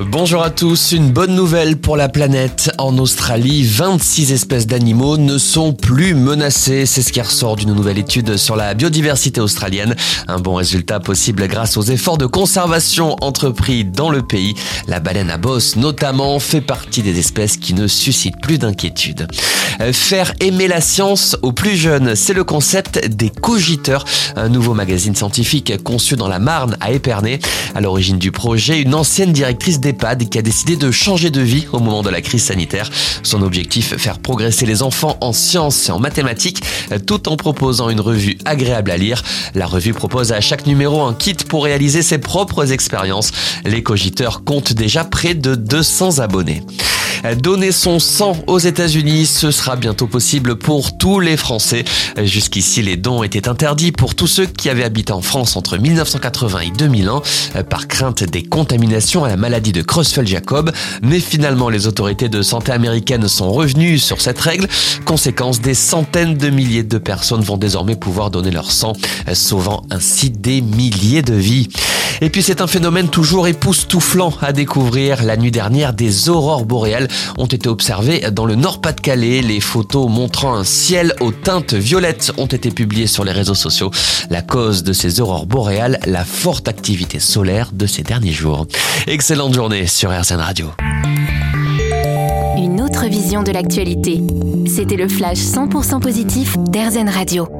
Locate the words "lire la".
38.96-39.66